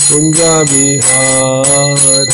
[0.09, 2.28] कुंजा Bihar.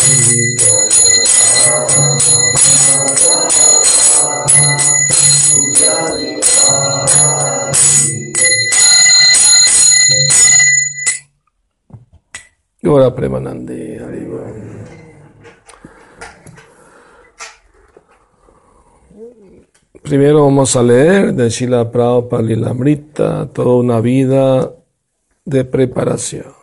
[20.04, 24.72] Primero vamos a leer de Shila Prabhupada Lilamrita, toda una vida
[25.46, 26.54] de preparación.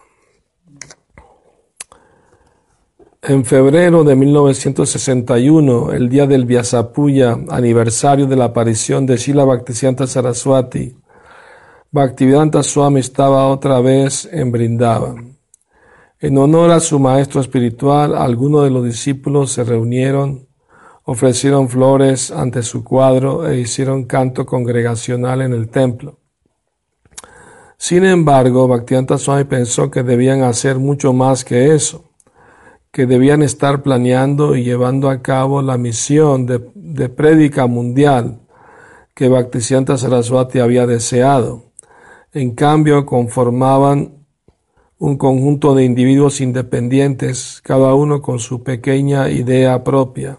[3.20, 10.06] En febrero de 1961, el día del Vyasapuya, aniversario de la aparición de Shila Bhaktisiddhanta
[10.06, 10.96] Saraswati,
[11.90, 15.31] Bhaktivedanta Swami estaba otra vez en Brindavan.
[16.22, 20.46] En honor a su maestro espiritual, algunos de los discípulos se reunieron,
[21.02, 26.20] ofrecieron flores ante su cuadro e hicieron canto congregacional en el templo.
[27.76, 32.12] Sin embargo, Bhaktivedanta Swami pensó que debían hacer mucho más que eso,
[32.92, 38.42] que debían estar planeando y llevando a cabo la misión de, de prédica mundial
[39.12, 41.72] que Bhaktisiddhanta Saraswati había deseado.
[42.32, 44.21] En cambio, conformaban
[45.02, 50.38] un conjunto de individuos independientes, cada uno con su pequeña idea propia,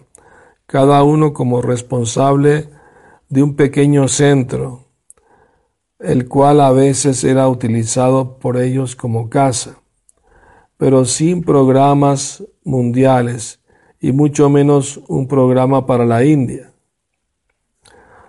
[0.64, 2.70] cada uno como responsable
[3.28, 4.86] de un pequeño centro,
[5.98, 9.82] el cual a veces era utilizado por ellos como casa,
[10.78, 13.60] pero sin programas mundiales
[14.00, 16.72] y mucho menos un programa para la India.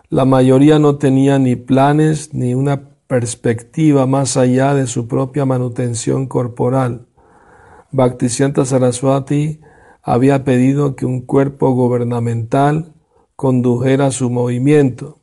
[0.10, 6.28] La mayoría no tenía ni planes ni una perspectiva más allá de su propia manutención
[6.28, 7.08] corporal.
[7.92, 9.62] Bhaktisiddhanta Saraswati
[10.02, 12.94] había pedido que un cuerpo gubernamental
[13.36, 15.20] condujera su movimiento,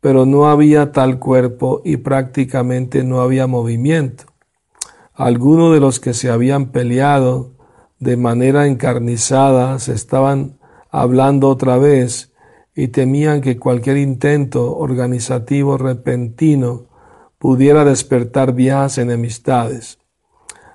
[0.00, 4.24] pero no había tal cuerpo y prácticamente no había movimiento.
[5.14, 7.52] Algunos de los que se habían peleado
[7.98, 10.58] de manera encarnizada se estaban
[10.90, 12.32] hablando otra vez
[12.74, 16.85] y temían que cualquier intento organizativo repentino
[17.38, 19.98] pudiera despertar viejas enemistades.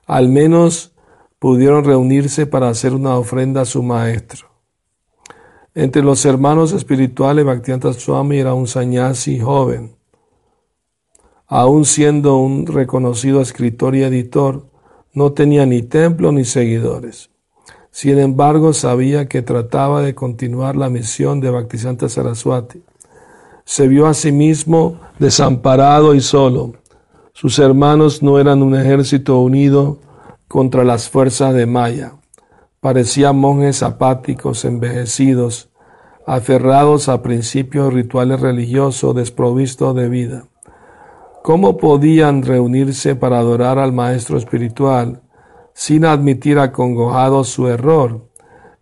[0.06, 0.94] Al menos
[1.40, 4.48] pudieron reunirse para hacer una ofrenda a su maestro.
[5.74, 9.96] Entre los hermanos espirituales, Bhaktivedanta Swami era un sannyasi joven.
[11.48, 14.66] Aun siendo un reconocido escritor y editor,
[15.14, 17.30] no tenía ni templo ni seguidores.
[17.90, 22.84] Sin embargo, sabía que trataba de continuar la misión de Bhaktisiddhanta Saraswati.
[23.66, 26.74] Se vio a sí mismo desamparado y solo.
[27.34, 30.00] Sus hermanos no eran un ejército unido
[30.48, 32.14] contra las fuerzas de Maya.
[32.80, 35.70] Parecían monjes apáticos, envejecidos,
[36.26, 40.46] aferrados a principios rituales religiosos desprovistos de vida.
[41.44, 45.22] ¿Cómo podían reunirse para adorar al Maestro espiritual
[45.74, 48.28] sin admitir acongojado su error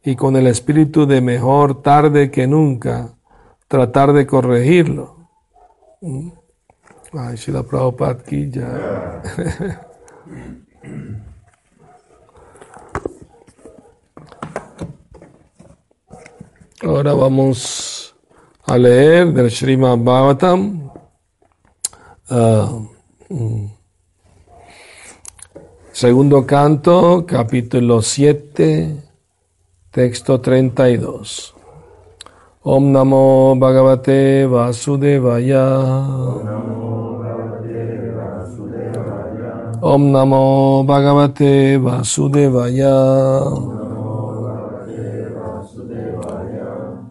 [0.03, 3.13] y con el espíritu de mejor tarde que nunca
[3.69, 5.29] tratar de corregirlo.
[6.01, 6.31] Mm.
[7.13, 9.21] Ay, si la Prabhupada aquí ya.
[16.81, 18.15] Ahora vamos
[18.65, 20.89] a leer del Srimad Bhagavatam.
[23.29, 23.65] Mm.
[25.91, 28.95] segundo canto, capítulo 7,
[29.91, 31.58] texto 32.
[32.65, 33.25] ওম নমো
[33.61, 35.53] ভগবতে বাসুদেবায়।
[39.83, 40.43] ওম নমো
[40.83, 42.83] ভগবতে বাসুদেবায়।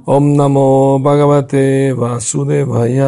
[0.09, 3.01] ওম নমো ভগবতে বাসুদেবায়।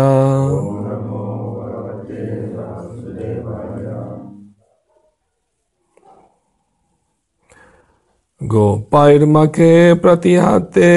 [8.41, 10.91] গোপায়ের মাকে প্রতিহাতে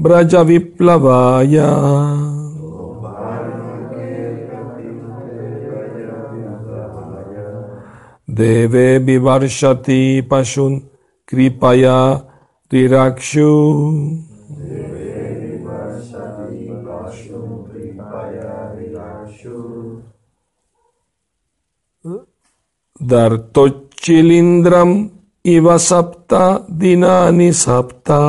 [0.00, 1.58] व्रजविप्लवाय
[8.30, 10.80] देवे विवर्षति पशुन्
[11.28, 12.22] कृपया
[12.70, 13.48] त्रिरक्षु।
[23.02, 25.08] दर्तुच्चिलिन्द्रम्
[25.46, 28.20] इव सप्त दिनानि सप्ता।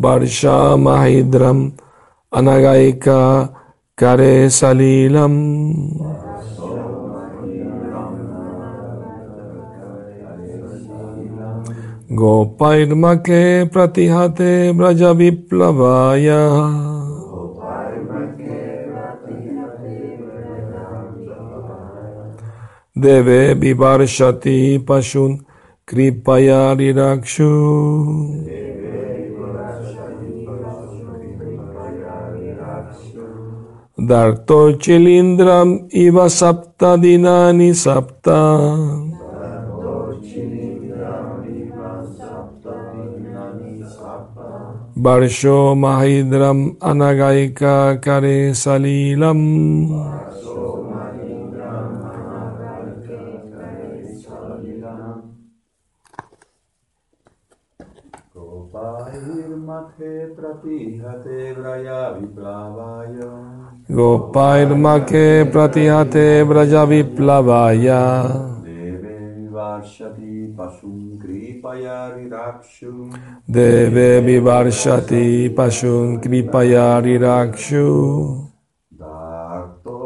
[0.00, 1.72] Varsha Mahidram
[2.32, 3.52] Anagaika
[3.96, 5.34] Kare Salilam.
[12.10, 16.40] Gopairmake Pratihate Braja Viplavaya.
[22.96, 25.44] Deve Vivarshati Pashun
[33.98, 38.38] Darto Chilindram Iva Sapta Dinani Sapta.
[44.96, 50.22] Barsho Mahidram Anagaika Kare Salilam.
[54.20, 55.22] viplavaya.
[58.34, 63.57] Gopairmake pratihate braja viplavaya.
[63.96, 67.86] गोपायर्मखे प्रतिहते व्रजविप्लवाय
[73.56, 75.24] देवे विवर्षति
[75.58, 77.86] पशून् कृपया रिराक्षु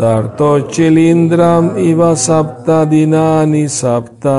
[0.01, 4.37] दार्तोचिलिन्द्रम् इव सप्तादिनानि सप्ता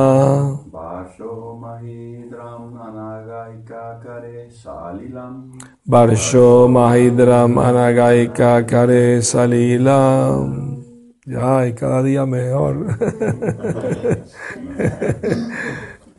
[5.86, 10.82] Barsho Mahidram Anagaika Kare Salilam.
[11.26, 12.96] Ay, cada día mejor.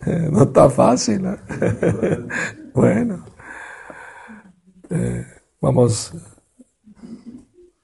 [0.32, 1.26] no está fácil.
[1.26, 1.38] ¿eh?
[2.76, 3.26] bueno,
[4.92, 5.26] eh,
[5.60, 6.14] vamos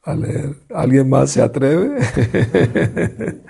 [0.03, 0.55] a leer.
[0.75, 1.97] ¿Alguien más se atreve?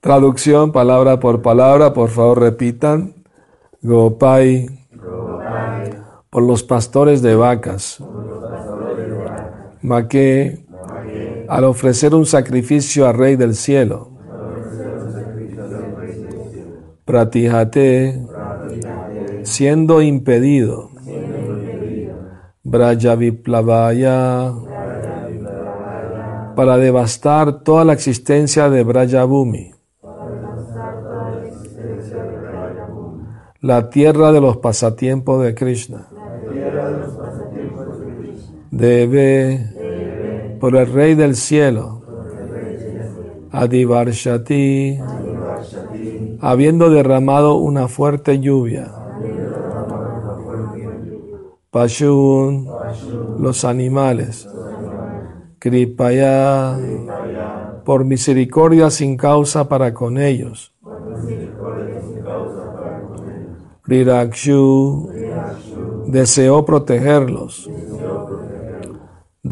[0.00, 3.14] Traducción palabra por palabra, por favor repitan.
[3.80, 4.68] Gopai,
[6.34, 8.02] por los pastores de vacas.
[9.82, 10.66] Maque,
[11.48, 14.10] al ofrecer un sacrificio al Rey del Cielo.
[17.04, 18.20] Pratijate,
[19.44, 20.90] siendo impedido
[22.64, 24.52] Brajaviplavaya
[26.56, 29.70] para devastar toda la existencia de Brajabhumi,
[33.60, 36.08] la tierra de los pasatiempos de Krishna.
[38.76, 42.02] Debe por el Rey del Cielo,
[43.50, 44.98] Adivarshati,
[46.40, 48.90] habiendo derramado una fuerte lluvia
[51.74, 52.68] Pashun,
[53.40, 54.48] los animales.
[55.58, 56.78] Kripaya,
[57.84, 60.72] por misericordia sin causa para con ellos.
[63.86, 65.10] Rirakshu,
[66.06, 67.68] deseó protegerlos.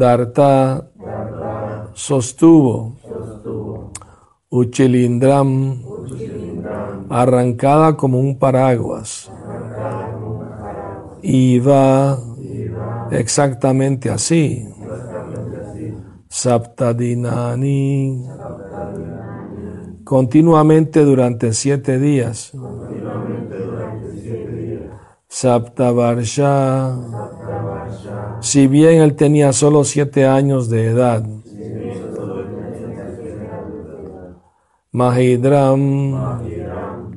[0.01, 0.89] Darta,
[1.93, 2.97] sostuvo.
[4.49, 5.49] Uchilindram,
[7.09, 9.31] arrancada como un paraguas.
[11.21, 12.19] Iba
[13.09, 14.67] exactamente así.
[16.29, 18.21] Saptadinani.
[20.03, 22.51] Continuamente durante siete días.
[25.29, 26.53] Saptavarsha.
[28.43, 31.23] Si bien él tenía solo siete años de edad.
[34.91, 36.41] Mahidram,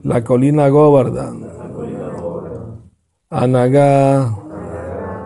[0.04, 1.44] la colina Govardhan,
[3.28, 4.34] Anaga,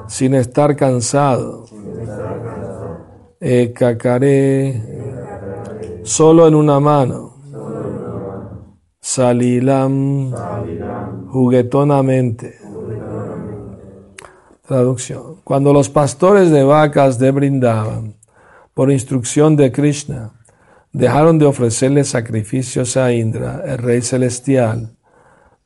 [0.08, 1.66] sin estar cansado,
[3.38, 4.82] Ekakare,
[6.02, 7.36] solo en una mano,
[9.00, 10.32] Salilam,
[11.28, 12.59] juguetonamente.
[14.70, 15.40] Traducción.
[15.42, 18.14] Cuando los pastores de vacas de Brindavan,
[18.72, 20.30] por instrucción de Krishna,
[20.92, 24.94] dejaron de ofrecerle sacrificios a Indra, el rey celestial,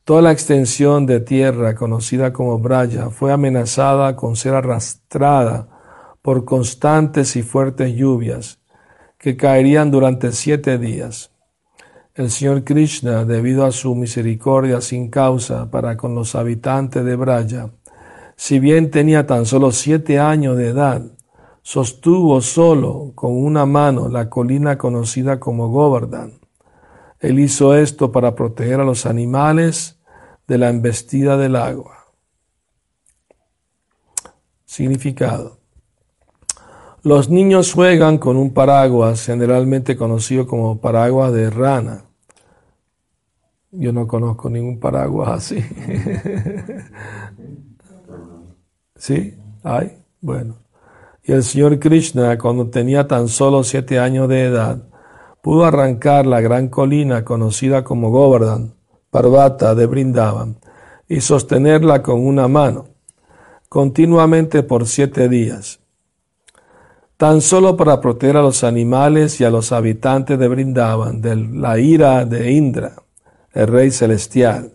[0.04, 5.68] toda la extensión de tierra conocida como Braya fue amenazada con ser arrastrada
[6.22, 8.58] por constantes y fuertes lluvias
[9.18, 11.30] que caerían durante siete días.
[12.14, 17.68] El Señor Krishna, debido a su misericordia sin causa para con los habitantes de Braya,
[18.36, 21.02] si bien tenía tan solo siete años de edad,
[21.62, 26.40] sostuvo solo con una mano la colina conocida como Govardhan.
[27.20, 29.98] Él hizo esto para proteger a los animales
[30.46, 32.06] de la embestida del agua.
[34.66, 35.58] Significado.
[37.02, 42.04] Los niños juegan con un paraguas, generalmente conocido como paraguas de rana.
[43.70, 45.56] Yo no conozco ningún paraguas así.
[49.04, 49.34] ¿Sí?
[49.62, 49.98] ¿Hay?
[50.22, 50.54] Bueno.
[51.22, 54.78] Y el Señor Krishna, cuando tenía tan solo siete años de edad,
[55.42, 58.72] pudo arrancar la gran colina conocida como Govardhan,
[59.10, 60.56] Parvata de Brindavan,
[61.06, 62.86] y sostenerla con una mano,
[63.68, 65.80] continuamente por siete días,
[67.18, 71.78] tan solo para proteger a los animales y a los habitantes de Brindavan de la
[71.78, 72.94] ira de Indra,
[73.52, 74.72] el rey celestial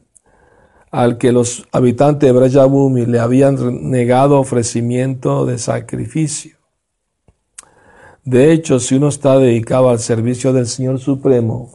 [0.91, 6.57] al que los habitantes de Brajabhumi le habían negado ofrecimiento de sacrificio.
[8.25, 11.71] De hecho, si uno está dedicado al servicio del Señor Supremo,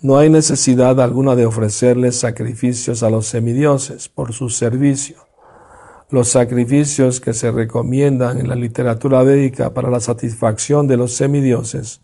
[0.00, 5.16] no hay necesidad alguna de ofrecerles sacrificios a los semidioses por su servicio.
[6.10, 12.00] Los sacrificios que se recomiendan en la literatura védica para la satisfacción de los semidioses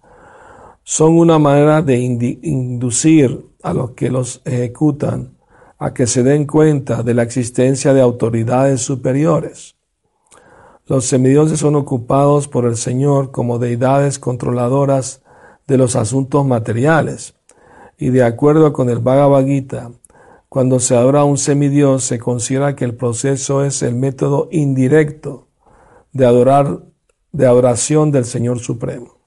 [0.83, 5.34] son una manera de inducir a los que los ejecutan
[5.79, 9.77] a que se den cuenta de la existencia de autoridades superiores.
[10.87, 15.23] Los semidioses son ocupados por el Señor como deidades controladoras
[15.67, 17.35] de los asuntos materiales.
[17.97, 19.93] Y de acuerdo con el Bhagavad Gita,
[20.49, 25.49] cuando se adora a un semidios se considera que el proceso es el método indirecto
[26.13, 26.83] de adorar
[27.33, 29.19] de adoración del Señor Supremo.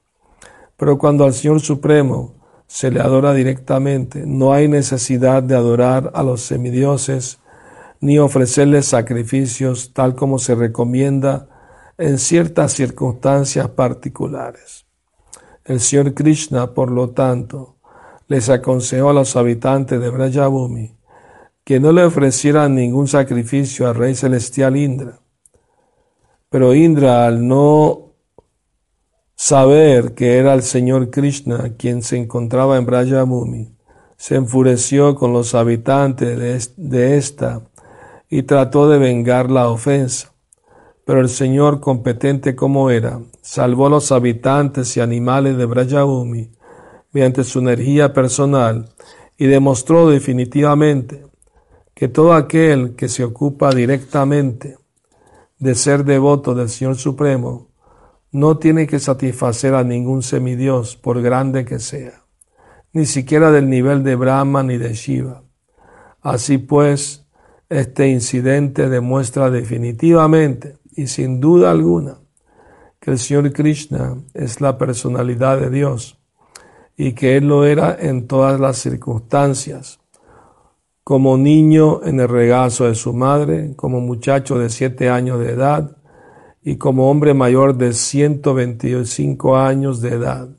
[0.76, 2.37] Pero cuando al Señor Supremo
[2.68, 4.24] se le adora directamente.
[4.24, 7.40] No hay necesidad de adorar a los semidioses
[8.00, 11.48] ni ofrecerles sacrificios tal como se recomienda
[11.96, 14.86] en ciertas circunstancias particulares.
[15.64, 17.76] El Señor Krishna, por lo tanto,
[18.28, 20.96] les aconsejó a los habitantes de Brajabhumi
[21.64, 25.20] que no le ofrecieran ningún sacrificio al Rey Celestial Indra.
[26.48, 28.07] Pero Indra, al no
[29.40, 33.70] saber que era el Señor Krishna quien se encontraba en Brajamuni,
[34.16, 37.62] se enfureció con los habitantes de esta
[38.28, 40.34] y trató de vengar la ofensa.
[41.04, 46.50] Pero el Señor, competente como era, salvó a los habitantes y animales de Brajabhumi
[47.12, 48.88] mediante su energía personal
[49.36, 51.24] y demostró definitivamente
[51.94, 54.76] que todo aquel que se ocupa directamente
[55.60, 57.67] de ser devoto del Señor Supremo
[58.30, 62.24] no tiene que satisfacer a ningún semidios, por grande que sea,
[62.92, 65.42] ni siquiera del nivel de Brahma ni de Shiva.
[66.20, 67.26] Así pues,
[67.68, 72.18] este incidente demuestra definitivamente y sin duda alguna
[73.00, 76.18] que el Señor Krishna es la personalidad de Dios
[76.96, 80.00] y que Él lo era en todas las circunstancias,
[81.04, 85.97] como niño en el regazo de su madre, como muchacho de siete años de edad,
[86.68, 90.50] y como hombre mayor de 125 años de edad.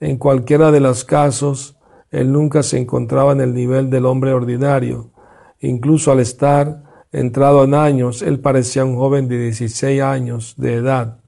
[0.00, 1.76] En cualquiera de los casos,
[2.10, 5.12] él nunca se encontraba en el nivel del hombre ordinario.
[5.60, 6.82] Incluso al estar
[7.12, 11.20] entrado en años, él parecía un joven de 16 años de edad.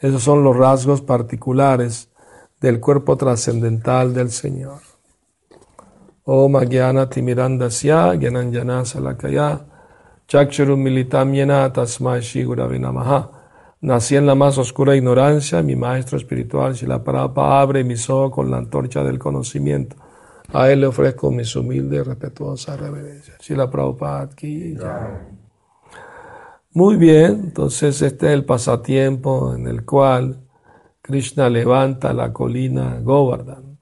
[0.00, 2.10] Esos son los rasgos particulares
[2.60, 4.80] del cuerpo trascendental del Señor.
[6.24, 6.58] Om
[7.10, 8.18] Timirandasya
[8.84, 9.60] Salakaya
[10.26, 13.35] Chakshurum militam yena tasmai shigurave.
[13.86, 18.50] Nací en la más oscura ignorancia, mi maestro espiritual la Prabhupada abre mis ojos con
[18.50, 19.94] la antorcha del conocimiento.
[20.52, 23.38] A él le ofrezco mis humildes y respetuosas reverencias.
[23.40, 24.28] Shila Prabhupada.
[26.72, 30.40] Muy bien, entonces este es el pasatiempo en el cual
[31.00, 33.78] Krishna levanta la colina Govardhan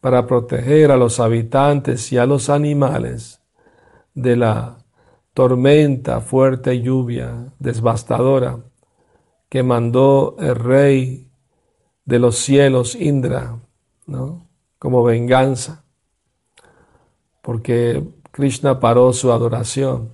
[0.00, 3.42] para proteger a los habitantes y a los animales
[4.14, 4.78] de la
[5.34, 8.60] tormenta, fuerte lluvia devastadora
[9.48, 11.30] que mandó el rey
[12.04, 13.58] de los cielos, Indra,
[14.06, 14.46] ¿no?
[14.78, 15.84] como venganza,
[17.42, 20.10] porque Krishna paró su adoración.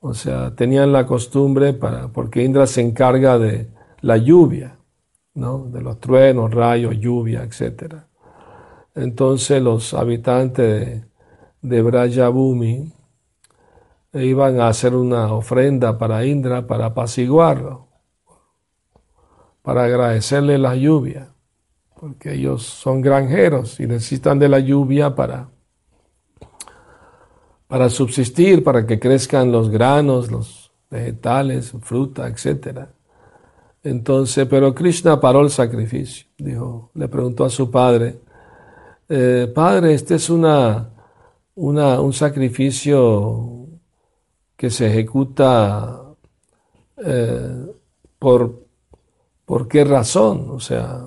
[0.00, 3.68] O sea, tenían la costumbre para, porque Indra se encarga de
[4.00, 4.78] la lluvia,
[5.34, 5.64] ¿no?
[5.70, 7.94] de los truenos, rayos, lluvia, etc.
[8.94, 11.04] Entonces los habitantes de,
[11.62, 12.92] de Brajabhumi
[14.14, 17.87] iban a hacer una ofrenda para Indra para apaciguarlo
[19.68, 21.28] para agradecerle la lluvia,
[22.00, 25.50] porque ellos son granjeros y necesitan de la lluvia para,
[27.66, 32.86] para subsistir, para que crezcan los granos, los vegetales, fruta, etc.
[33.82, 36.26] Entonces, pero Krishna paró el sacrificio.
[36.38, 38.20] Dijo, le preguntó a su padre,
[39.06, 40.88] eh, padre, este es una,
[41.56, 43.66] una, un sacrificio
[44.56, 46.04] que se ejecuta
[46.96, 47.66] eh,
[48.18, 48.67] por
[49.48, 50.50] ¿Por qué razón?
[50.50, 51.06] O sea,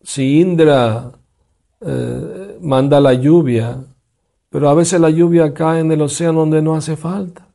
[0.00, 1.12] si Indra
[1.78, 3.84] eh, manda la lluvia,
[4.48, 7.46] pero a veces la lluvia cae en el océano donde no hace falta,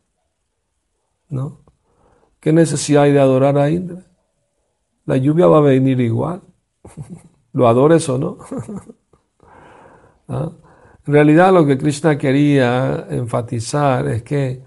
[1.29, 1.62] ¿no?
[2.39, 4.03] ¿Qué necesidad hay de adorar a Indra?
[5.07, 6.41] La lluvia va a venir igual,
[7.53, 8.38] lo adores o no.
[10.27, 10.51] ¿Ah?
[11.07, 14.62] En realidad lo que Krishna quería enfatizar es que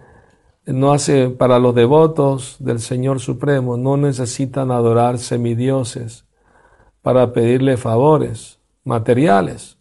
[0.66, 6.24] no hace para los devotos del Señor Supremo, no necesitan adorar semidioses
[7.02, 9.79] para pedirle favores materiales,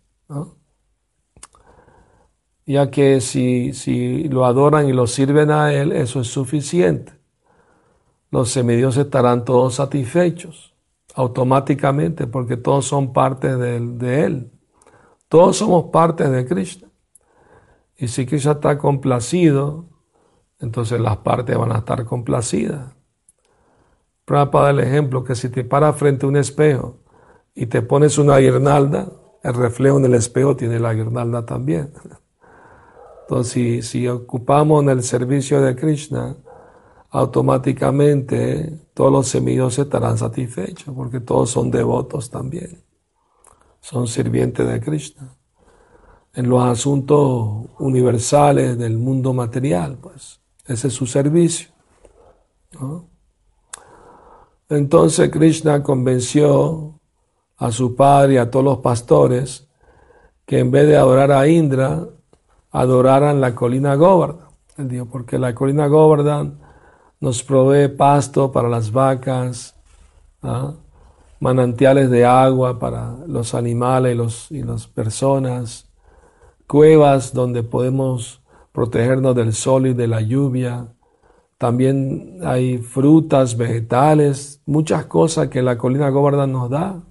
[2.67, 7.13] ya que si, si lo adoran y lo sirven a Él, eso es suficiente.
[8.29, 10.73] Los semidioses estarán todos satisfechos
[11.15, 14.51] automáticamente porque todos son parte de, de Él.
[15.29, 16.89] Todos somos parte de Krishna.
[17.97, 19.85] Y si Krishna está complacido,
[20.65, 22.95] entonces las partes van a estar complacidas.
[24.25, 26.97] Para el ejemplo que si te paras frente a un espejo
[27.53, 29.11] y te pones una guirnalda,
[29.43, 31.93] el reflejo en el espejo tiene la guirnalda también.
[33.21, 36.35] Entonces, si, ocupamos el servicio de Krishna,
[37.11, 42.83] automáticamente todos los semillos estarán satisfechos, porque todos son devotos también,
[43.81, 45.35] son sirvientes de Krishna.
[46.33, 51.69] En los asuntos universales del mundo material, pues ese es su servicio.
[54.69, 56.99] Entonces Krishna convenció
[57.57, 59.67] a su padre y a todos los pastores
[60.45, 62.07] que en vez de adorar a Indra,
[62.71, 64.47] adoraran la colina Govardhan.
[64.77, 66.59] Él dijo, porque la colina Govardhan
[67.19, 69.75] nos provee pasto para las vacas,
[70.43, 70.73] ¿ah?
[71.39, 75.87] manantiales de agua para los animales y, los, y las personas,
[76.67, 78.41] cuevas donde podemos
[78.75, 80.93] protegernos del sol y de la lluvia.
[81.57, 87.01] También hay frutas, vegetales, muchas cosas que la colina Govardhan nos da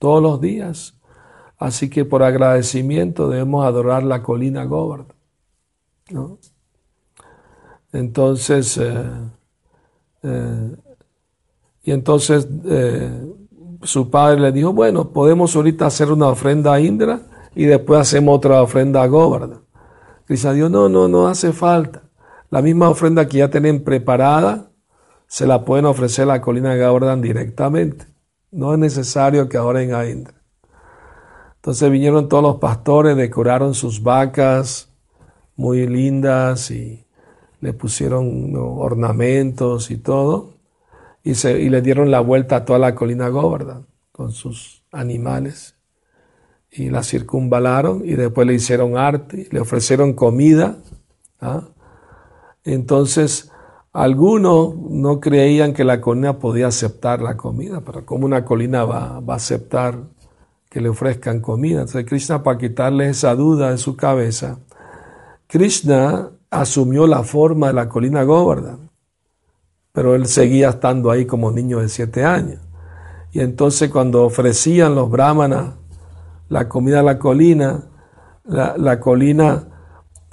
[0.00, 0.98] todos los días.
[1.58, 5.14] Así que por agradecimiento debemos adorar la colina Govardhan.
[7.92, 9.04] Entonces, eh,
[10.24, 10.76] eh,
[11.84, 13.32] y entonces eh,
[13.82, 17.20] su padre le dijo, bueno, podemos ahorita hacer una ofrenda a Indra
[17.54, 19.62] y después hacemos otra ofrenda a Govardhan.
[20.32, 22.04] Cristo Dios, no, no, no hace falta.
[22.48, 24.70] La misma ofrenda que ya tienen preparada,
[25.26, 28.06] se la pueden ofrecer a la colina de directamente.
[28.50, 30.32] No es necesario que adoren a Indra.
[31.56, 34.88] Entonces vinieron todos los pastores, decoraron sus vacas
[35.54, 37.04] muy lindas y
[37.60, 40.54] le pusieron ornamentos y todo.
[41.22, 41.34] Y
[41.68, 45.76] le dieron la vuelta a toda la colina Govardhan con sus animales
[46.72, 50.78] y la circunvalaron y después le hicieron arte, le ofrecieron comida.
[51.40, 51.68] ¿ah?
[52.64, 53.50] Entonces,
[53.92, 59.20] algunos no creían que la colina podía aceptar la comida, pero como una colina va,
[59.20, 59.98] va a aceptar
[60.72, 61.80] que le ofrezcan comida?
[61.80, 64.58] Entonces, Krishna, para quitarle esa duda de su cabeza,
[65.46, 68.88] Krishna asumió la forma de la colina Govardhan,
[69.92, 72.60] pero él seguía estando ahí como niño de siete años.
[73.32, 75.74] Y entonces cuando ofrecían los brahmanas
[76.48, 77.88] la comida a la colina,
[78.44, 79.68] la, colina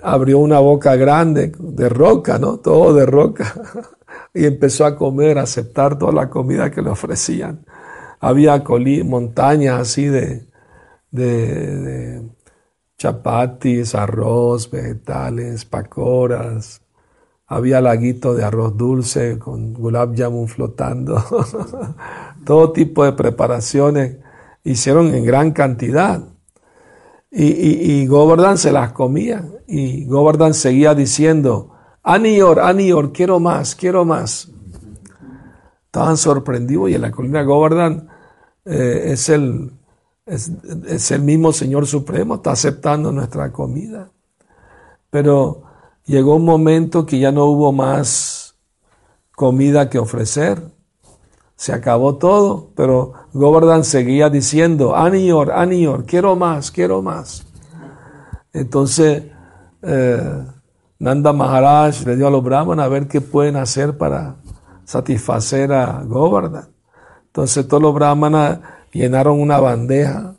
[0.02, 2.58] abrió una boca grande de roca, ¿no?
[2.58, 3.54] Todo de roca.
[4.34, 7.66] y empezó a comer, a aceptar toda la comida que le ofrecían.
[8.20, 8.64] Había
[9.06, 10.46] montañas así de,
[11.12, 12.22] de,
[12.98, 16.82] chapatis, arroz, vegetales, pacoras.
[17.48, 21.24] Había laguito de arroz dulce con gulab jamun flotando.
[22.46, 24.18] Todo tipo de preparaciones
[24.64, 26.24] hicieron en gran cantidad.
[27.32, 28.08] Y, y,
[28.56, 29.46] se las comía.
[29.68, 34.50] Y Govardhan seguía diciendo, Anior, Anior, quiero más, quiero más.
[35.86, 38.10] Estaban sorprendidos y en la colina Govardhan
[38.66, 39.72] eh, es, el,
[40.26, 44.12] es, el mismo Señor Supremo, está aceptando nuestra comida.
[45.10, 45.64] Pero
[46.06, 48.56] llegó un momento que ya no hubo más
[49.36, 50.62] comida que ofrecer.
[51.60, 57.46] Se acabó todo, pero Govardhan seguía diciendo, Anior, Anior, quiero más, quiero más.
[58.54, 59.26] Entonces,
[59.82, 60.46] eh,
[61.00, 64.38] Nanda Maharaj le dio a los brahmanes a ver qué pueden hacer para
[64.86, 66.70] satisfacer a Govardhan.
[67.26, 68.60] Entonces todos los brahmanas
[68.94, 70.38] llenaron una bandeja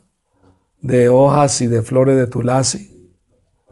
[0.81, 3.13] de hojas y de flores de tulasi,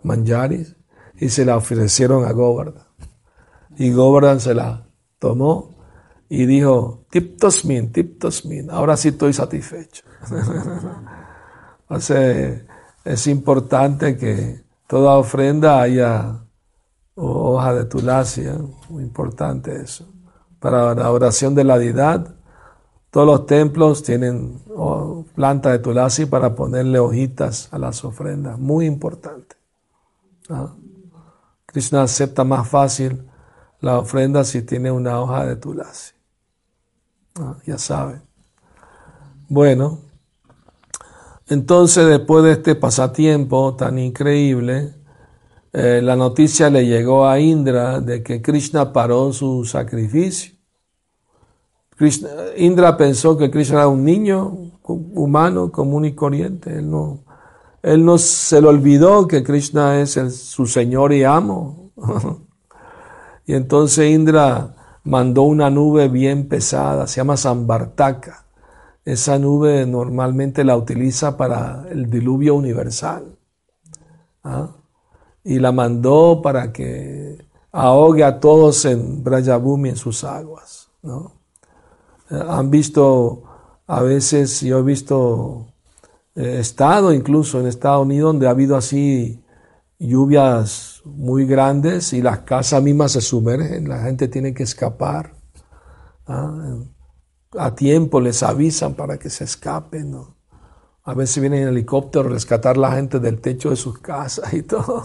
[0.03, 0.75] manjaris,
[1.15, 2.85] y se la ofrecieron a Govardhan.
[3.75, 4.85] Y Govardhan se la
[5.17, 5.78] tomó
[6.29, 10.03] y dijo, tiptosmin, tiptosmin, ahora sí estoy satisfecho.
[11.81, 12.65] Entonces
[13.03, 16.39] es importante que toda ofrenda haya
[17.15, 18.57] hoja de tulasia,
[18.89, 20.07] muy importante eso.
[20.59, 22.35] Para la oración de la deidad,
[23.09, 24.61] todos los templos tienen
[25.33, 29.55] planta de tulasi para ponerle hojitas a las ofrendas, muy importante.
[31.65, 33.27] Krishna acepta más fácil
[33.81, 36.18] la ofrenda si tiene una hoja de tulasi.
[37.65, 38.21] Ya saben.
[39.47, 39.99] Bueno,
[41.47, 44.93] entonces después de este pasatiempo tan increíble,
[45.73, 50.53] eh, la noticia le llegó a Indra de que Krishna paró su sacrificio.
[52.57, 56.77] Indra pensó que Krishna era un niño humano común y corriente.
[56.77, 57.25] Él no,
[57.81, 61.91] él no se le olvidó que Krishna es su Señor y amo.
[63.45, 64.75] y entonces Indra
[65.09, 68.45] mandó una nube bien pesada, se llama Sambartaka.
[69.03, 73.35] Esa nube normalmente la utiliza para el diluvio universal.
[74.43, 74.69] ¿Ah?
[75.43, 77.37] y la mandó para que
[77.71, 80.89] ahogue a todos en Brayabhumi en sus aguas.
[81.03, 83.43] Eh, han visto,
[83.87, 85.67] a veces yo he visto,
[86.35, 89.41] he estado incluso en Estados Unidos donde ha habido así
[89.99, 95.33] lluvias muy grandes y las casas mismas se sumergen, la gente tiene que escapar.
[96.25, 96.77] ¿ah?
[97.57, 100.11] A tiempo les avisan para que se escapen.
[100.11, 100.35] ¿no?
[101.03, 104.53] A veces vienen en helicóptero a rescatar a la gente del techo de sus casas
[104.53, 105.03] y todo.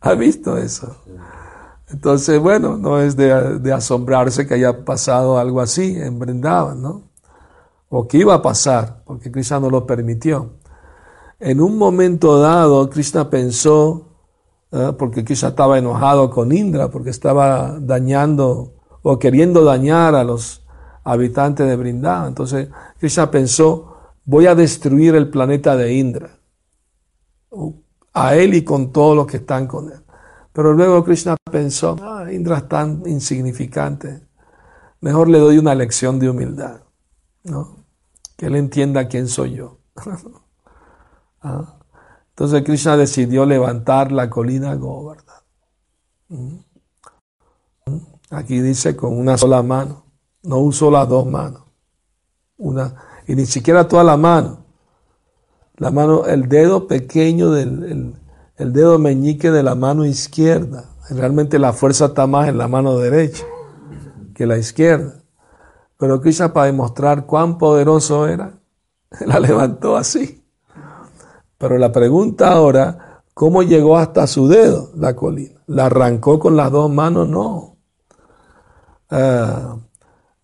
[0.00, 0.96] ¿Ha visto eso?
[1.90, 7.02] Entonces, bueno, no es de, asombrarse que haya pasado algo así en Brindavan, ¿no?
[7.88, 10.57] O que iba a pasar, porque Krishna no lo permitió.
[11.40, 14.08] En un momento dado, Krishna pensó,
[14.72, 14.92] ¿eh?
[14.98, 20.66] porque Krishna estaba enojado con Indra, porque estaba dañando o queriendo dañar a los
[21.04, 22.28] habitantes de Brindavan.
[22.28, 26.40] Entonces, Krishna pensó, voy a destruir el planeta de Indra,
[28.12, 30.00] a él y con todos los que están con él.
[30.52, 34.26] Pero luego Krishna pensó, ah, Indra es tan insignificante,
[35.00, 36.80] mejor le doy una lección de humildad,
[37.44, 37.84] ¿no?
[38.36, 39.78] que él entienda quién soy yo.
[41.40, 41.78] Ah.
[42.30, 45.42] Entonces Krishna decidió levantar la colina Govardhan.
[46.28, 46.56] ¿Mm?
[47.86, 48.00] ¿Mm?
[48.30, 50.04] Aquí dice con una sola mano,
[50.42, 51.62] no usó las dos manos.
[52.56, 52.94] Una,
[53.26, 54.64] y ni siquiera toda la mano.
[55.76, 58.14] La mano, el dedo pequeño del
[58.56, 60.84] el, dedo meñique de la mano izquierda.
[61.10, 63.44] Realmente la fuerza está más en la mano derecha
[64.34, 65.22] que la izquierda.
[65.96, 68.60] Pero quizá para demostrar cuán poderoso era,
[69.26, 70.37] la levantó así.
[71.58, 75.60] Pero la pregunta ahora, ¿cómo llegó hasta su dedo la colina?
[75.66, 77.28] ¿La arrancó con las dos manos?
[77.28, 77.76] No.
[79.10, 79.76] Ah,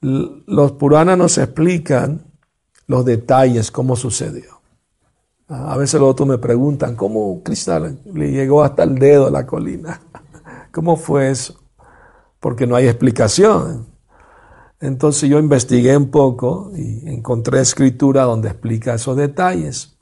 [0.00, 2.26] los Puranas nos explican
[2.86, 4.60] los detalles, cómo sucedió.
[5.48, 10.00] A veces los otros me preguntan, ¿cómo Krishna le llegó hasta el dedo la colina?
[10.72, 11.60] ¿Cómo fue eso?
[12.40, 13.86] Porque no hay explicación.
[14.80, 19.93] Entonces yo investigué un poco y encontré escritura donde explica esos detalles.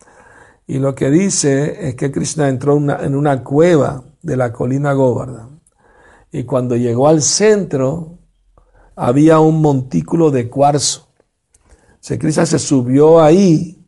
[0.66, 5.60] Y lo que dice es que Krishna entró en una cueva de la colina Govardhan.
[6.30, 8.18] Y cuando llegó al centro,
[8.96, 11.08] había un montículo de cuarzo
[12.00, 13.78] se Krishna se subió ahí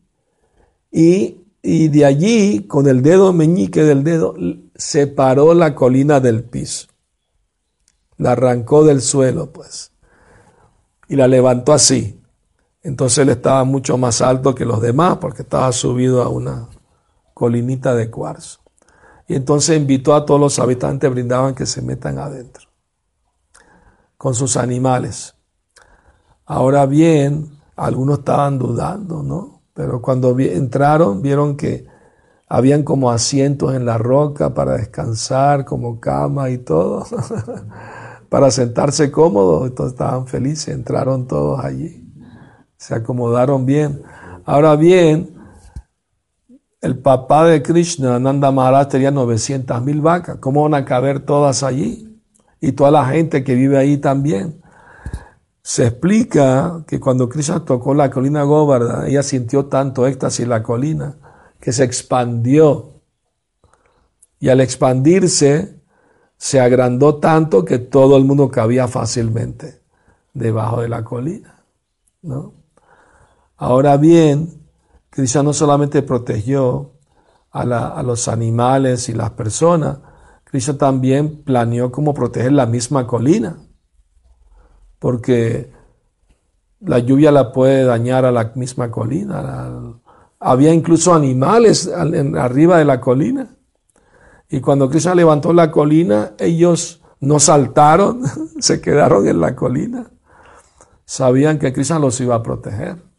[0.93, 4.35] y y de allí, con el dedo meñique del dedo,
[4.75, 6.89] separó la colina del piso.
[8.19, 9.91] La arrancó del suelo, pues.
[11.09, 12.21] Y la levantó así.
[12.85, 16.69] Entonces él estaba mucho más alto que los demás porque estaba subido a una
[17.33, 18.61] colinita de cuarzo.
[19.27, 22.69] Y entonces invitó a todos los habitantes, brindaban que se metan adentro
[24.19, 25.35] con sus animales.
[26.45, 29.63] Ahora bien, algunos estaban dudando, ¿no?
[29.73, 31.87] Pero cuando entraron, vieron que
[32.47, 37.07] habían como asientos en la roca para descansar, como cama y todo,
[38.29, 39.69] para sentarse cómodos.
[39.69, 42.04] Entonces estaban felices, entraron todos allí
[42.85, 44.03] se acomodaron bien.
[44.45, 45.35] Ahora bien,
[46.83, 50.37] el papá de Krishna, Nanda Maharaj, tenía 900 mil vacas.
[50.37, 52.21] ¿Cómo van a caber todas allí?
[52.61, 54.61] Y toda la gente que vive ahí también.
[55.63, 60.63] Se explica que cuando Krishna tocó la colina Govardhan, ella sintió tanto éxtasis en la
[60.63, 61.17] colina
[61.59, 63.01] que se expandió.
[64.39, 65.81] Y al expandirse,
[66.37, 69.81] se agrandó tanto que todo el mundo cabía fácilmente
[70.35, 71.65] debajo de la colina.
[72.21, 72.64] ¿no?
[73.57, 74.65] Ahora bien,
[75.11, 76.93] Krishna no solamente protegió
[77.53, 79.99] a, los animales y las personas,
[80.43, 83.57] Krishna también planeó cómo proteger la misma colina,
[84.99, 85.73] porque
[86.81, 90.01] la lluvia la puede dañar a la misma colina.
[90.41, 93.49] había incluso animales arriba de la colina.
[94.51, 98.23] Y cuando Krishna levantó la colina, ellos no saltaron,
[98.59, 100.11] se quedaron en la colina.
[101.05, 103.14] Sabían que Krishna los iba a proteger.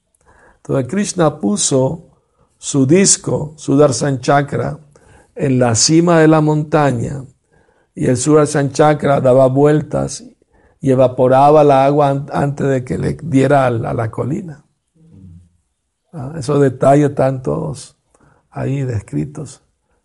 [0.68, 2.10] Entonces Krishna puso
[2.58, 4.80] su disco, Sudarshan Chakra,
[5.36, 7.24] en la cima de la montaña
[7.94, 10.24] y el Sudarshan Chakra daba vueltas
[10.82, 14.66] y evaporaba la agua antes de que le diera a la, colina.
[16.12, 17.96] Ah, esos detalles están todos
[18.50, 19.62] ahí descritos.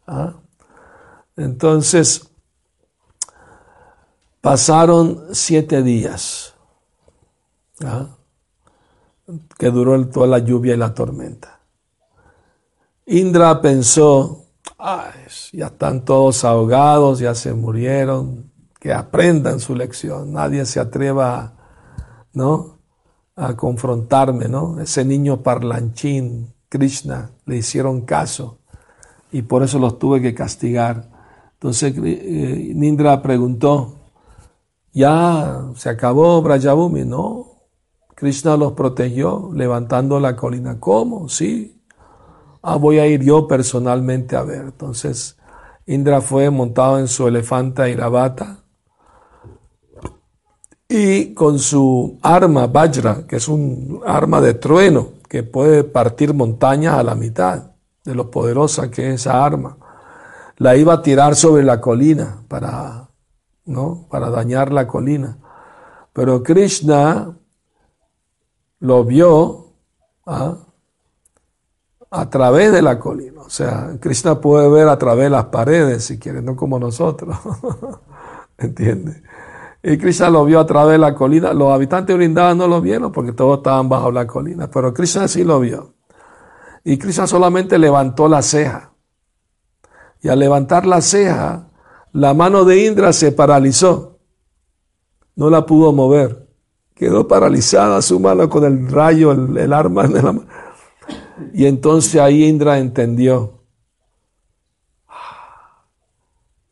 [0.07, 0.35] Ah.
[1.37, 2.31] Entonces,
[4.43, 6.55] pasaron siete días.
[7.83, 8.19] ¿ah?
[9.59, 11.61] Que duró toda la lluvia y la tormenta.
[13.07, 14.47] Indra pensó,
[15.53, 21.55] ya están todos ahogados, ya se murieron, que aprendan su lección, nadie se atreva,
[22.33, 22.81] ¿no?
[23.41, 24.81] a confrontarme, ¿no?
[24.81, 28.59] Ese niño parlanchín, Krishna, le hicieron caso
[29.33, 31.09] y por eso los tuve que castigar.
[31.55, 33.97] Entonces eh, Indra preguntó,
[34.93, 37.07] ¿ya se acabó Brajabhumi?
[37.07, 37.47] No,
[38.21, 40.79] Krishna los protegió levantando la colina.
[40.79, 41.31] ¿Cómo?
[41.31, 41.81] Sí.
[42.61, 44.61] Ah, voy a ir yo personalmente a ver.
[44.61, 45.39] Entonces,
[45.87, 48.59] Indra fue montado en su elefante Iravata
[50.87, 56.99] y con su arma Vajra, que es un arma de trueno que puede partir montañas
[56.99, 57.71] a la mitad
[58.05, 59.79] de lo poderosa que es esa arma,
[60.59, 63.09] la iba a tirar sobre la colina para,
[63.65, 64.07] ¿no?
[64.11, 65.39] para dañar la colina.
[66.13, 67.40] Pero Krishna
[68.81, 69.75] lo vio
[70.27, 70.57] ¿ah?
[72.11, 73.43] a través de la colina.
[73.43, 77.37] O sea, Krishna puede ver a través de las paredes, si quiere, no como nosotros.
[78.59, 79.23] ¿Entiendes?
[79.83, 81.53] Y Krishna lo vio a través de la colina.
[81.53, 85.45] Los habitantes de no lo vieron porque todos estaban bajo la colina, pero Krishna sí
[85.45, 85.95] lo vio.
[86.85, 88.93] Y Krishna solamente levantó la ceja.
[90.23, 91.71] Y al levantar la ceja,
[92.13, 94.19] la mano de Indra se paralizó.
[95.35, 96.50] No la pudo mover.
[97.01, 100.47] Quedó paralizada su mano con el rayo, el, arma de la mano.
[101.55, 103.63] Y entonces ahí Indra entendió.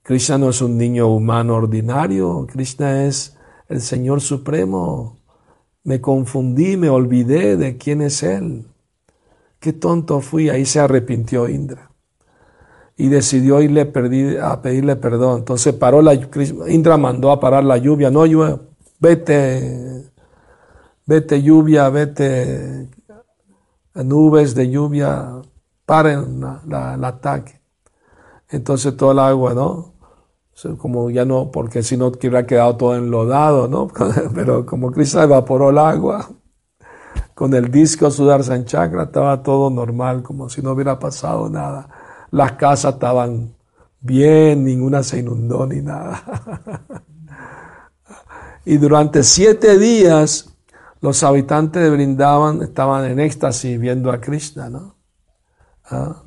[0.03, 3.39] Krishna no es un niño humano ordinario, Krishna es
[3.69, 5.17] el Señor Supremo.
[5.83, 8.67] Me confundí, me olvidé de quién es Él.
[9.59, 11.91] Qué tonto fui, ahí se arrepintió Indra.
[12.99, 13.91] Y decidió irle
[14.43, 15.39] a pedirle perdón.
[15.39, 16.13] Entonces paró la
[16.69, 18.11] Indra mandó a parar la lluvia.
[18.11, 18.61] No, yo,
[19.01, 20.05] vete,
[21.09, 22.87] vete lluvia, vete
[23.95, 25.41] nubes de lluvia,
[25.87, 27.63] paren el ataque.
[28.51, 29.95] Entonces todo el agua, ¿no?
[30.77, 33.89] Como ya no, porque si no hubiera quedado todo enlodado, ¿no?
[34.35, 36.29] Pero como Cristo evaporó el agua,
[37.35, 41.89] con el disco Sudar San Chakra estaba todo normal, como si no hubiera pasado nada.
[42.33, 43.55] Las casas estaban
[44.01, 46.23] bien, ninguna se inundó ni nada.
[48.67, 50.58] y durante siete días
[51.01, 54.97] los habitantes de Brindavan estaban en éxtasis viendo a Krishna, ¿no?
[55.91, 56.23] ¿Ah?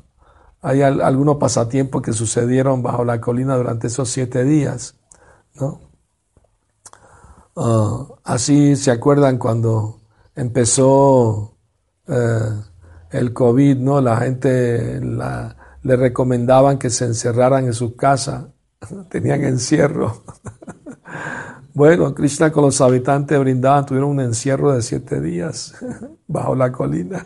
[0.62, 4.94] Hay algunos pasatiempos que sucedieron bajo la colina durante esos siete días,
[5.54, 5.80] ¿no?
[7.56, 10.00] Ah, así se acuerdan cuando
[10.34, 11.56] empezó
[12.06, 12.60] eh,
[13.10, 14.00] el COVID, ¿no?
[14.00, 18.46] La gente le recomendaban que se encerraran en sus casas,
[19.10, 20.22] tenían encierro.
[21.74, 25.74] bueno, Krishna con los habitantes brindaban, tuvieron un encierro de siete días
[26.26, 27.24] bajo la colina.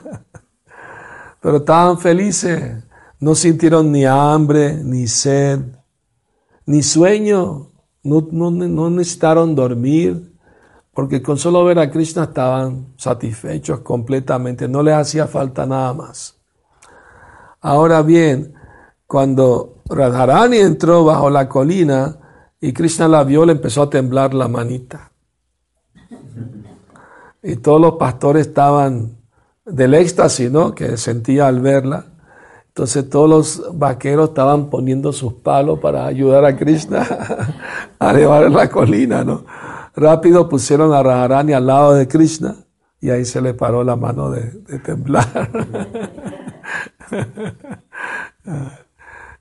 [1.40, 2.84] Pero estaban felices,
[3.20, 5.60] no sintieron ni hambre, ni sed,
[6.64, 7.70] ni sueño,
[8.02, 10.32] no, no necesitaron dormir,
[10.92, 16.36] porque con solo ver a Krishna estaban satisfechos completamente, no les hacía falta nada más.
[17.60, 18.54] Ahora bien,
[19.06, 22.16] cuando Radharani entró bajo la colina
[22.60, 25.10] y Krishna la vio, le empezó a temblar la manita.
[27.42, 29.16] Y todos los pastores estaban
[29.64, 30.74] del éxtasis, ¿no?
[30.74, 32.06] Que sentía al verla.
[32.68, 37.06] Entonces todos los vaqueros estaban poniendo sus palos para ayudar a Krishna
[37.98, 39.44] a elevar la colina, ¿no?
[39.94, 42.56] Rápido pusieron a Radharani al lado de Krishna
[43.00, 44.42] y ahí se le paró la mano de,
[44.80, 45.50] temblar.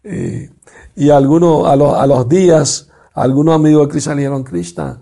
[0.96, 5.02] y, algunos, a, los, días, algunos amigos de Krishna le dijeron, Krishna,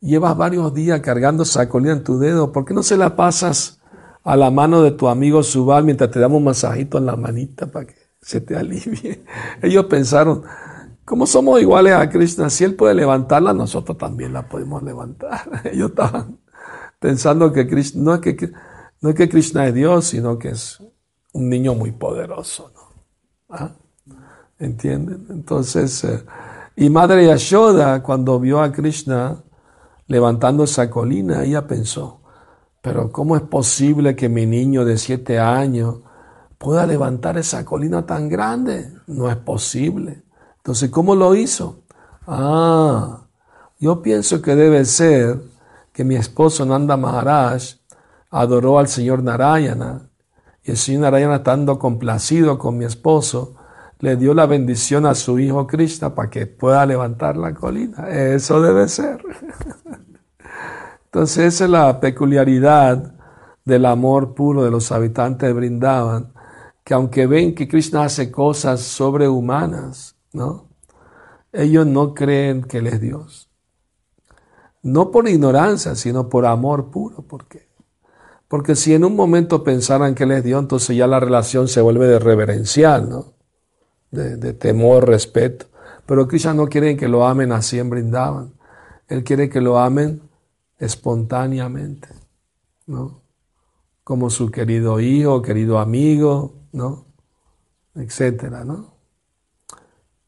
[0.00, 3.80] llevas varios días cargando esa colina en tu dedo, ¿por qué no se la pasas
[4.22, 7.66] a la mano de tu amigo Subal mientras te damos un masajito en la manita
[7.66, 9.24] para que se te alivie?
[9.62, 10.42] Ellos pensaron,
[11.04, 15.62] como somos iguales a Krishna, si Él puede levantarla, nosotros también la podemos levantar.
[15.72, 16.38] Ellos estaban
[17.00, 18.52] pensando que Krishna, no es que,
[19.00, 20.78] no es que Krishna es Dios, sino que es
[21.32, 22.70] un niño muy poderoso.
[22.74, 23.56] ¿no?
[23.56, 23.70] ¿Ah?
[24.58, 25.26] ¿Entienden?
[25.30, 26.24] Entonces, eh,
[26.76, 29.42] y Madre Yashoda, cuando vio a Krishna
[30.08, 32.20] levantando esa colina, ella pensó,
[32.82, 35.96] pero ¿cómo es posible que mi niño de siete años
[36.58, 38.92] pueda levantar esa colina tan grande?
[39.06, 40.22] No es posible.
[40.58, 41.80] Entonces, ¿cómo lo hizo?
[42.26, 43.22] Ah,
[43.78, 45.40] yo pienso que debe ser
[45.92, 47.76] que mi esposo Nanda Maharaj
[48.30, 50.10] adoró al señor Narayana
[50.62, 53.54] y el señor Narayana estando complacido con mi esposo,
[53.98, 58.08] le dio la bendición a su hijo Krishna para que pueda levantar la colina.
[58.08, 59.22] Eso debe ser.
[61.06, 63.14] Entonces esa es la peculiaridad
[63.64, 66.32] del amor puro de los habitantes de Brindavan,
[66.84, 70.68] que aunque ven que Krishna hace cosas sobrehumanas, ¿no?
[71.52, 73.50] Ellos no creen que Él es Dios.
[74.82, 77.22] No por ignorancia, sino por amor puro.
[77.22, 77.66] ¿Por qué?
[78.46, 81.80] Porque si en un momento pensaran que Él es Dios, entonces ya la relación se
[81.80, 83.35] vuelve de reverencial, ¿no?
[84.16, 85.66] De, temor, respeto.
[86.06, 88.52] Pero Krishna no quiere que lo amen así en Brindavan.
[89.08, 90.22] Él quiere que lo amen
[90.78, 92.08] espontáneamente,
[92.86, 93.20] ¿no?
[94.02, 97.04] Como su querido hijo, querido amigo, ¿no?
[97.94, 98.94] Etcétera, ¿no?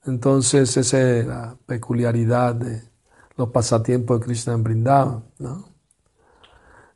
[0.04, 2.82] Entonces esa es la peculiaridad de
[3.36, 5.24] los pasatiempos de Krishna en Brindavan.
[5.38, 5.68] ¿no?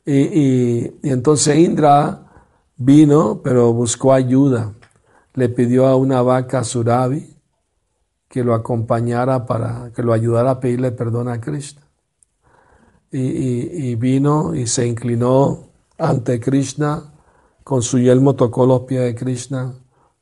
[0.05, 2.25] Y, entonces Indra
[2.75, 4.73] vino, pero buscó ayuda.
[5.33, 7.35] Le pidió a una vaca Suravi
[8.27, 11.81] que lo acompañara para que lo ayudara a pedirle perdón a Krishna.
[13.11, 15.69] Y, y, vino y se inclinó
[15.99, 17.13] ante Krishna,
[17.63, 19.75] con su yelmo tocó los pies de Krishna,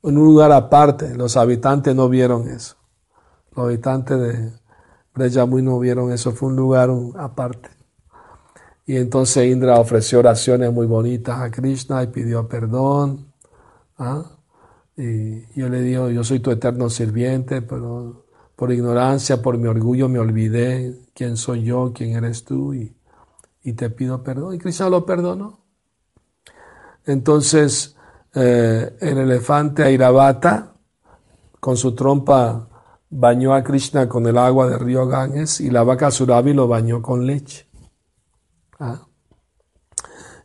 [0.04, 1.16] en un lugar aparte.
[1.16, 2.76] Los habitantes no vieron eso.
[3.56, 4.52] Los habitantes de
[5.14, 7.70] Brejamui no vieron eso, fue un lugar aparte.
[8.86, 13.32] Y entonces Indra ofreció oraciones muy bonitas a Krishna y pidió perdón.
[13.98, 14.26] ¿ah?
[15.02, 20.08] Y yo le digo, yo soy tu eterno sirviente, pero por ignorancia, por mi orgullo
[20.08, 22.94] me olvidé quién soy yo, quién eres tú y,
[23.74, 24.54] te pido perdón.
[24.54, 25.60] Y Krishna lo perdonó.
[27.08, 27.96] Entonces
[28.36, 30.76] eh, el elefante Airavata,
[31.60, 32.68] con su trompa
[33.10, 37.02] bañó a Krishna con el agua del río Ganges y la vaca Surabi lo bañó
[37.02, 37.68] con leche.
[38.80, 39.08] Ah.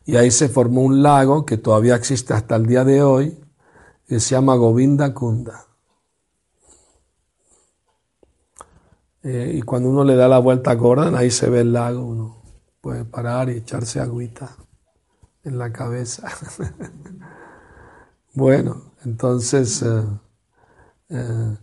[0.03, 3.37] Y ahí se formó un lago que todavía existe hasta el día de hoy,
[4.07, 5.65] que se llama Govinda Kunda.
[9.23, 12.05] Eh, y cuando uno le da la vuelta a Gordon, ahí se ve el lago,
[12.05, 12.37] uno
[12.79, 14.55] puede parar y echarse agüita
[15.43, 16.29] en la cabeza.
[18.33, 19.81] bueno, entonces...
[19.81, 20.03] Eh,
[21.09, 21.57] eh,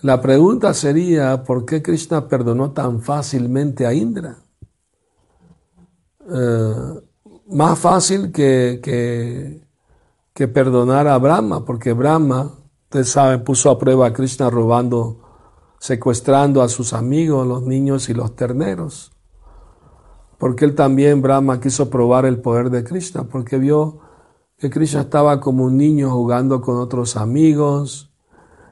[0.00, 4.36] la pregunta sería, ¿por qué Krishna perdonó tan fácilmente a Indra?
[7.48, 9.67] Más fácil que,
[10.46, 12.52] perdonar a Brahma, porque Brahma,
[12.84, 15.18] ustedes saben, puso a prueba a Krishna robando,
[15.80, 19.10] secuestrando a sus amigos, los niños y los terneros.
[20.38, 23.98] Porque él también, Brahma, quiso probar el poder de Krishna, porque vio
[24.58, 28.08] que Krishna estaba como un niño jugando con otros amigos,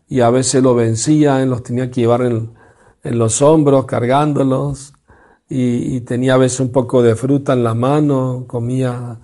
[0.09, 2.55] y a veces lo vencían, los tenía que llevar en,
[3.03, 4.93] los hombros cargándolos
[5.49, 9.21] y, tenía a veces un poco de fruta en la mano, comía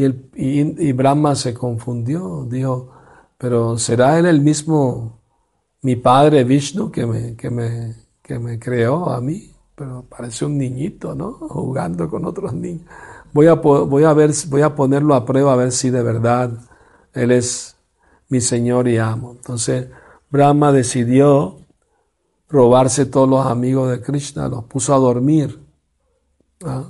[0.00, 2.88] Y, el, y, Brahma se confundió, dijo,
[3.36, 5.18] pero ¿será él el mismo,
[5.82, 9.52] mi padre Vishnu, que me, que me, que me creó a mí?
[9.74, 11.32] Pero parece un niñito, ¿no?
[11.32, 12.86] Jugando con otros niños.
[13.34, 16.50] Voy a, voy a, ver, voy a ponerlo a prueba a ver si de verdad
[17.12, 17.76] él es
[18.30, 19.32] mi Señor y amo.
[19.32, 19.88] Entonces,
[20.30, 21.58] Brahma decidió
[22.48, 25.60] robarse todos los amigos de Krishna, los puso a dormir.
[26.64, 26.84] ¿ah?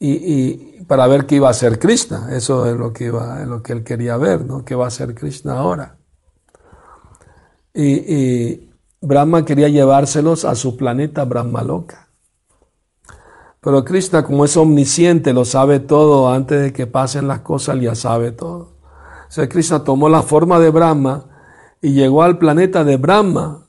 [0.00, 2.28] Y, para ver qué iba a hacer Krishna.
[2.34, 4.64] Eso es lo que, iba, lo que él quería ver, ¿no?
[4.64, 5.98] ¿Qué va a hacer Krishna ahora?
[7.74, 8.68] Y,
[9.00, 12.08] Brahma quería llevárselos a su planeta Brahmaloka.
[13.60, 17.94] Pero Krishna, como es omnisciente, lo sabe todo, antes de que pasen las cosas, ya
[17.94, 18.78] sabe todo.
[19.36, 21.26] O Krishna tomó la forma de Brahma
[21.80, 23.68] y llegó al planeta de Brahma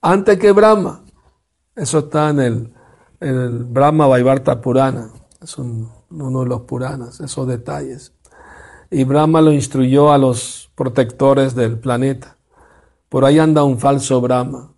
[0.00, 1.04] antes que Brahma.
[1.76, 2.74] Eso está en el,
[3.20, 5.10] en el Brahma Vaivarta Purana.
[5.44, 8.14] Es uno de los Puranas, esos detalles.
[8.90, 12.38] Y Brahma lo instruyó a los protectores del planeta.
[13.10, 14.72] Por ahí anda un falso Brahma.